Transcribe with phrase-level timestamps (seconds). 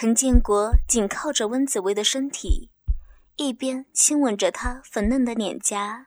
[0.00, 2.70] 陈建国紧靠着温子薇的身体，
[3.34, 6.06] 一边亲吻着她粉嫩的脸颊，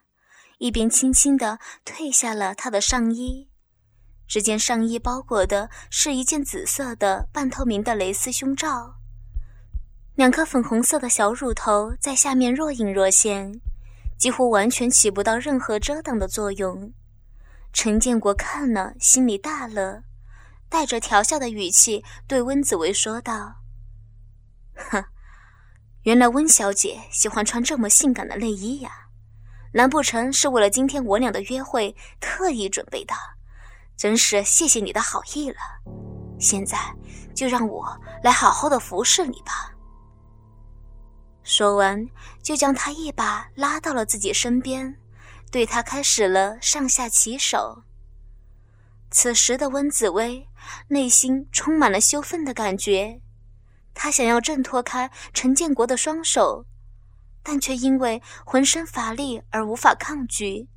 [0.60, 3.50] 一边轻轻地褪下了她的上衣。
[4.30, 8.96] 只见上衣包裹的是一件紫色的半透明的蕾丝胸罩，
[10.16, 13.60] 两颗粉红色的小乳头在下面若隐若现，
[14.18, 16.94] 几乎完全起不到任何遮挡的作用。
[17.74, 20.04] 陈建国看了，心里大乐，
[20.70, 23.56] 带着调笑的语气对温子薇说道
[24.90, 25.04] ：“哼，
[26.04, 28.92] 原来温小姐喜欢穿这么性感的内衣呀？
[29.74, 33.14] 难不成是为了今天我俩的约会特意准备的？”
[33.96, 35.58] 真是谢谢你的好意了，
[36.40, 36.76] 现在
[37.36, 37.86] 就让我
[38.24, 39.72] 来好好的服侍你吧。
[41.44, 42.04] 说完，
[42.42, 44.96] 就将他一把拉到了自己身边，
[45.52, 47.84] 对他开始了上下其手。
[49.12, 50.48] 此时的温紫薇
[50.88, 53.22] 内心充满了羞愤的感觉，
[53.94, 56.66] 她想要挣脱开陈建国的双手，
[57.44, 60.68] 但却因为浑身乏力而无法抗拒。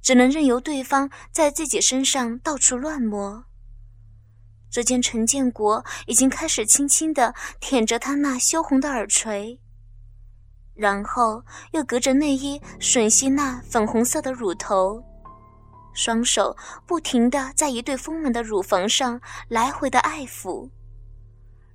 [0.00, 3.44] 只能任由对方在自己身上到处乱摸。
[4.68, 9.60] 只见陈建国已经开始轻轻地舔着她那羞红的耳垂，
[10.74, 15.04] 然后又隔着内衣吮吸那粉红色的乳头，
[15.94, 20.68] 双手不停地在一对丰满的乳房上来回的爱抚。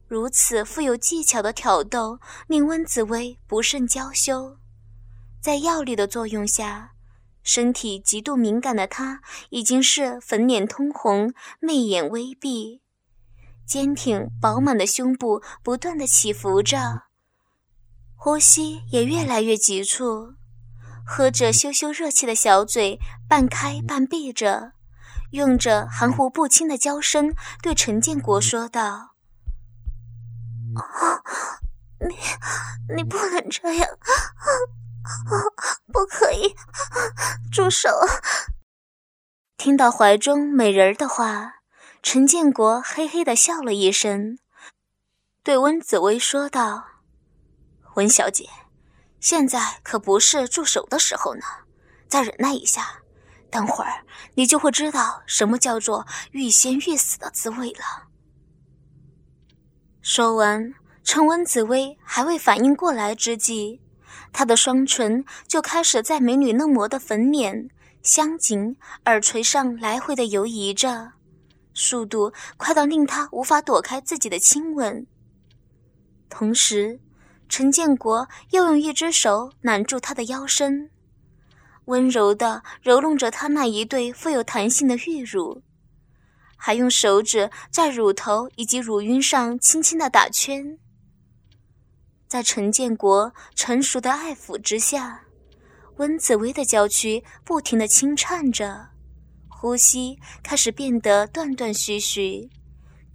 [0.07, 4.57] 如此富有技巧的挑逗，令温紫薇不胜娇羞。
[5.41, 6.91] 在药力的作用下。
[7.43, 12.81] 身体极度敏感的她，已经是粉脸通红，媚眼微闭，
[13.65, 17.03] 坚挺饱满的胸部不断的起伏着，
[18.17, 20.33] 呼吸也越来越急促，
[21.05, 22.99] 喝着羞羞热气的小嘴
[23.29, 24.73] 半开半闭着，
[25.31, 29.15] 用着含糊不清的娇声对陈建国说道
[32.07, 32.15] ：“你，
[32.95, 33.89] 你不能这样。”
[35.93, 36.53] 不可以，
[37.51, 37.89] 住手！
[39.55, 41.61] 听到怀中美人儿的话，
[42.03, 44.37] 陈建国嘿嘿的笑了一声，
[45.43, 46.85] 对温紫薇说道
[47.95, 48.49] ：“温小姐，
[49.21, 51.43] 现在可不是住手的时候呢，
[52.09, 53.01] 再忍耐一下，
[53.49, 54.05] 等会儿
[54.35, 58.06] 你就会知道什么叫做欲仙欲死的滋味了。”
[60.09, 60.73] 说完，
[61.03, 63.81] 趁温紫薇还未反应过来之际。
[64.31, 67.69] 他的双唇就开始在美女嫩模的粉脸、
[68.01, 71.11] 香颈、耳垂上来回的游移着，
[71.73, 75.05] 速度快到令他无法躲开自己的亲吻。
[76.29, 77.01] 同时，
[77.49, 80.89] 陈建国又用一只手揽住她的腰身，
[81.83, 85.61] 温柔地揉弄着她那一对富有弹性的玉乳，
[86.57, 90.77] 还用手指在乳头以及乳晕上轻轻的打圈。
[92.27, 95.21] 在陈建国成熟的爱抚之下，
[95.95, 98.89] 温紫薇的娇躯不停的轻颤着，
[99.47, 102.49] 呼吸开始变得断断续续，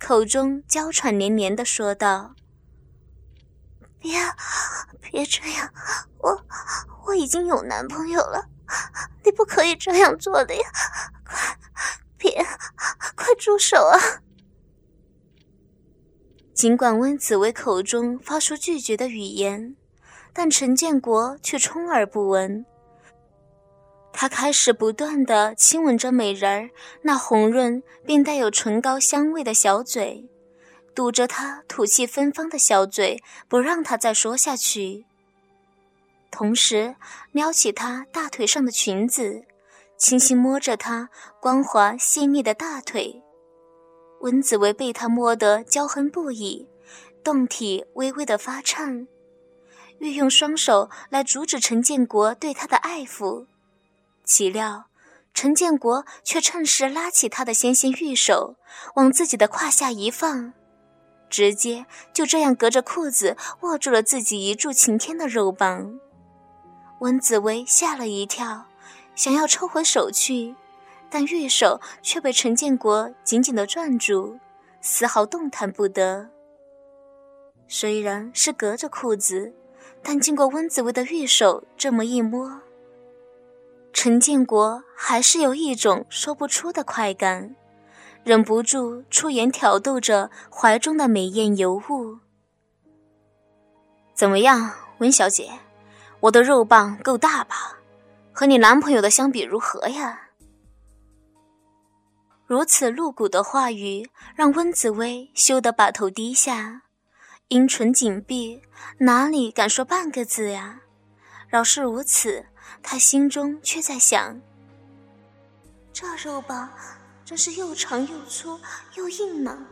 [0.00, 2.34] 口中娇喘连连的说道
[4.00, 4.18] ：“别，
[5.02, 5.72] 别这样，
[6.18, 6.46] 我
[7.04, 8.48] 我已经有男朋友了，
[9.24, 10.62] 你不可以这样做的呀！
[11.24, 11.58] 快，
[12.22, 12.46] 别，
[13.16, 13.98] 快住手啊！”
[16.54, 19.74] 尽管温紫薇口中发出拒绝的语言，
[20.32, 22.64] 但陈建国却充耳不闻。
[24.12, 30.28] 他开始不断的亲吻着美人儿那红润并带有唇膏香味的小嘴，
[30.94, 35.06] 堵着她吐气芬芳的小嘴，不让她再说下去。
[36.30, 36.94] 同时，
[37.32, 39.44] 撩起她大腿上的裙子，
[40.02, 41.08] 轻轻摸着她
[41.40, 43.22] 光滑细腻的大腿。
[44.22, 46.66] 温子薇被他摸得娇横不已，
[47.22, 49.06] 胴体微微的发颤，
[49.98, 53.46] 欲用双手来阻止陈建国对她的爱抚，
[54.24, 54.86] 岂料
[55.32, 58.56] 陈建国却趁势拉起她的纤纤玉手，
[58.96, 60.52] 往自己的胯下一放，
[61.30, 66.00] 直接就这样隔着裤子握住了自己一柱擎天的肉棒。
[66.98, 68.66] 温子薇吓了一跳，
[69.22, 70.56] 想要抽回手去。
[71.08, 74.40] 但玉手却被陈建国紧紧地攥住，
[74.80, 76.28] 丝毫动弹不得。
[77.68, 79.52] 虽然是隔着裤子，
[80.02, 82.62] 但经过温子薇的玉手这么一摸，
[83.92, 87.54] 陈建国还是有一种说不出的快感，
[88.24, 92.18] 忍不住出言挑逗着怀中的美艳尤物。
[94.14, 95.48] 怎么样，温小姐，
[96.18, 97.78] 我的肉棒够大吧？
[98.32, 100.28] 和你男朋友的相比如何呀？
[102.46, 106.82] 如此露骨的话语，让温紫薇羞得把头低下，
[107.48, 108.62] 阴唇紧闭，
[108.98, 110.80] 哪里敢说半个字呀？
[111.48, 112.46] 饶是如此，
[112.82, 114.40] 她心中却在想：
[115.92, 116.70] 这肉棒
[117.24, 118.58] 真是又长又粗
[118.94, 119.66] 又硬呢。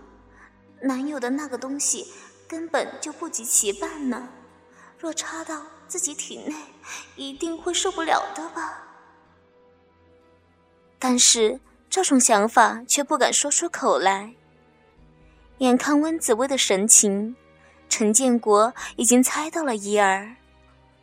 [0.82, 2.06] 男友的那个东西
[2.48, 4.28] 根本就不及其半呢，
[5.00, 6.54] 若插到自己体内，
[7.16, 8.86] 一定会受不了的吧。
[10.98, 11.58] 但是
[11.88, 14.34] 这种想法却不敢说出口来。
[15.58, 17.34] 眼看温紫薇的神情，
[17.88, 20.36] 陈建国已经猜到了一二。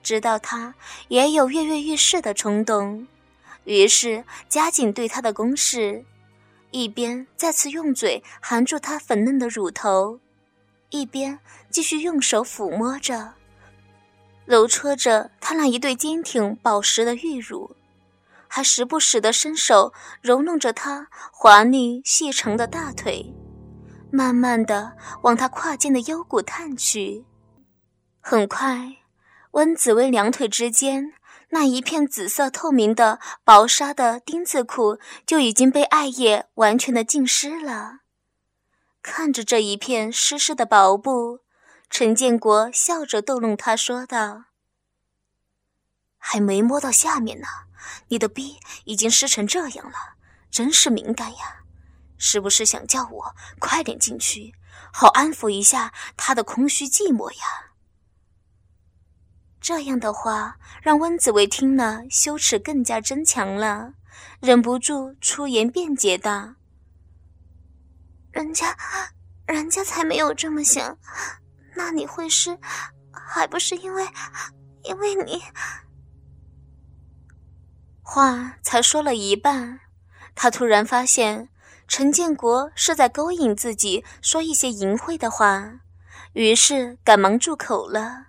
[0.04, 0.76] 知道他
[1.08, 3.08] 也有跃跃欲试的冲动，
[3.64, 6.06] 于是加紧对他的攻势，
[6.70, 10.20] 一边再次用嘴含住他粉嫩的乳头，
[10.92, 11.40] 一边
[11.72, 13.34] 继续用手抚摸着、
[14.48, 17.76] 揉搓着他那一对坚挺宝石的玉乳，
[18.48, 23.36] 还时不时的伸手揉弄着他滑腻细长的大腿，
[24.10, 27.26] 慢慢的往他胯间的腰骨探去，
[28.22, 28.96] 很快。
[29.52, 31.14] 温紫薇两腿之间
[31.50, 38.00] 那一片紫色透明的薄纱的丁字裤就已经被艾叶完全的浸湿了。
[39.02, 41.40] 看着这一片湿湿的薄布，
[41.89, 44.45] 陈建国笑着逗弄他说道
[46.18, 47.48] ：“还没摸到下面呢，
[48.10, 50.16] 你的逼已经湿成这样了，
[50.51, 51.63] 真是敏感呀！
[52.19, 54.54] 是不是想叫我快点进去，
[54.92, 57.72] 好安抚一下他的空虚寂寞呀？”
[59.60, 63.94] 这样的话，让温子维听了，羞耻更加增强了，
[64.39, 66.56] 忍不住出言辩解道
[68.31, 68.78] ：“人家，
[69.48, 70.98] 人家才没有这么想，
[71.77, 72.57] 那你会是，
[73.12, 74.03] 还不是因为，
[74.83, 75.41] 因为你……”
[78.01, 79.79] 话才说了一半，
[80.33, 81.50] 他突然发现
[81.88, 85.71] 陈建国是在勾引自己，说一些淫秽的话，
[86.33, 88.27] 于是赶忙住口了。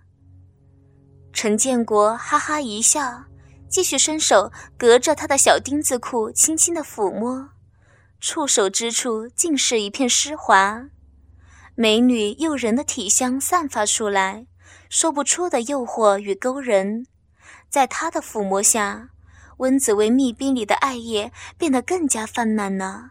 [1.33, 3.25] 陈建国哈哈一笑，
[3.71, 7.51] 继续伸手隔着他的小丁字裤，轻轻的抚摸，
[8.21, 10.85] 触手之处尽是一片湿滑，
[11.81, 14.49] 美女诱人的体香散发出来，
[14.89, 17.07] 说不出的诱惑与勾人。
[17.69, 19.11] 在他的抚摸下，
[19.59, 23.11] 温子薇密冰里的艾叶变得更加泛滥了。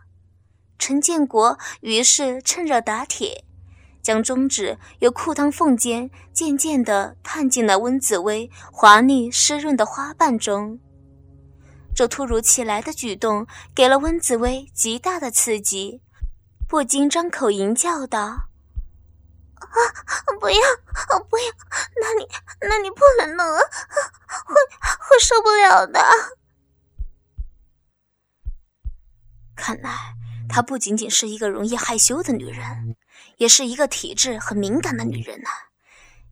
[0.78, 3.46] 陈建国于是趁热打铁。
[4.02, 10.78] 将中指由裤裆缝间渐渐地探进了温紫薇滑腻湿润的花瓣中，
[11.96, 16.02] 这突如其来的举动给了温紫薇极大的刺激，
[16.68, 18.50] 不禁张口淫叫道：“，
[19.60, 20.56] 啊不要，
[21.30, 21.44] 不要！
[22.02, 22.28] 那你，
[22.62, 23.62] 那你不能弄啊，
[24.46, 24.56] 会
[25.00, 26.00] 会受不了的。”
[29.56, 30.14] 看来，
[30.48, 32.96] 她不仅仅是一个容易害羞的女人。
[33.38, 35.50] 也是一个体质很敏感的女人呐，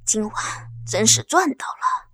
[0.05, 0.33] 今晚
[0.87, 2.09] 真是赚到了。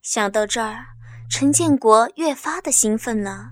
[0.00, 0.86] 想到这儿，
[1.28, 3.50] 陈建国越发的兴奋了，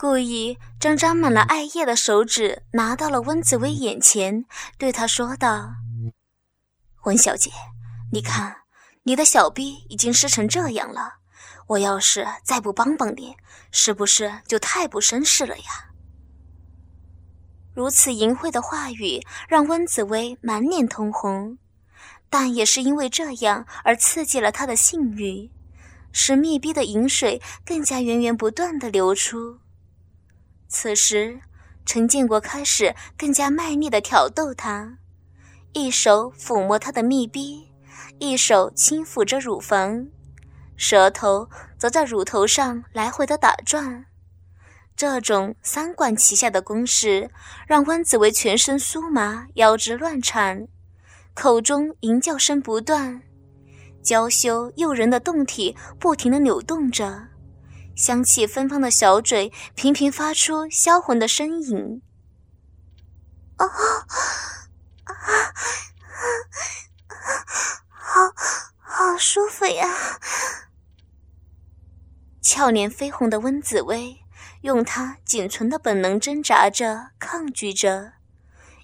[0.00, 4.46] 故意将沾满了艾叶的手指拿到了温紫薇眼前，
[4.78, 5.74] 对她说道
[7.04, 7.50] ：“温小姐，
[8.10, 8.62] 你看
[9.02, 11.16] 你的小臂已经湿成这样了，
[11.66, 13.36] 我要是再不帮帮你，
[13.70, 15.64] 是不是就太不绅士了呀？”
[17.76, 19.20] 如此淫秽的话语
[19.50, 21.58] 让温紫薇满脸通红，
[22.30, 25.50] 但也是因为这样而刺激了她的性欲，
[26.10, 29.58] 使密闭的淫水更加源源不断的流出。
[30.72, 31.40] 此时，
[31.84, 34.98] 陈建国开始更加卖力的挑逗她，
[35.72, 37.68] 一手抚摸她的密闭，
[38.20, 40.06] 一手轻抚着乳房，
[40.76, 44.06] 舌头则在乳头上来回的打转。
[44.94, 47.28] 这种三管齐下的攻势，
[47.66, 50.68] 让温子维全身酥麻，腰肢乱颤，
[51.34, 53.20] 口中淫叫声不断，
[54.04, 57.26] 娇羞诱人的胴体不停的扭动着，
[58.00, 62.00] 香气芬芳的小嘴频频发出销魂的呻吟。
[63.56, 63.76] 啊啊
[65.04, 65.14] 啊！
[67.90, 68.32] 好
[68.78, 70.18] 好舒服呀！
[72.40, 74.16] 俏脸绯红的温紫薇。
[74.62, 78.12] 用她仅存的本能挣扎着、抗拒着，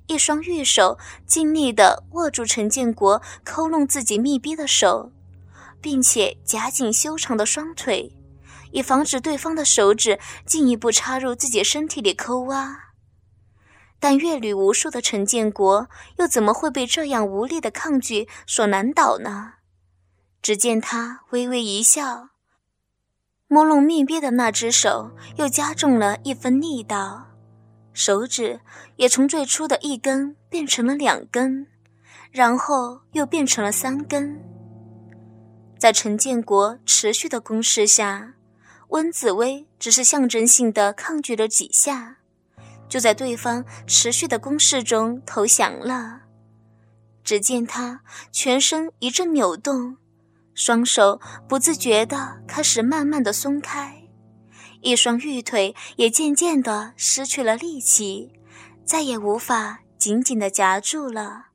[0.06, 5.12] 一双玉手尽力地握住陈建国抠弄自己密闭的手，
[5.80, 8.15] 并且夹紧修长的双腿，
[8.76, 12.92] 以防止对方的手指进一步插入自己身体里抠挖。
[13.98, 19.54] 但阅旅无数的陈建国又怎么会被这样无力的抗拒所难倒呢？
[20.42, 22.28] 只见他微微一笑。
[23.48, 27.28] 摸弄密闭的那只手又加重了一分力道，
[27.94, 28.60] 手指
[28.96, 31.66] 也从最初的一根变成了两根，
[32.30, 34.38] 然后又变成了三根。
[35.78, 38.34] 在陈建国持续的攻势下，
[38.88, 42.18] 温紫薇只是象征性的抗拒了几下，
[42.88, 46.22] 就在对方持续的攻势中投降了。
[47.24, 49.96] 只见他全身一阵扭动，
[50.54, 54.02] 双手不自觉地开始慢慢的松开。
[54.82, 58.30] 一双玉腿也渐渐地失去了力气，
[58.84, 61.46] 再也无法紧紧地夹住了。